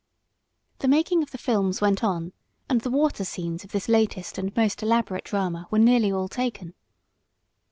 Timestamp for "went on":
1.79-2.33